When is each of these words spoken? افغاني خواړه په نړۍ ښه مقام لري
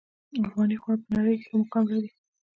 افغاني 0.45 0.75
خواړه 0.81 1.01
په 1.03 1.09
نړۍ 1.17 1.35
ښه 1.43 1.51
مقام 1.61 1.83
لري 1.91 2.09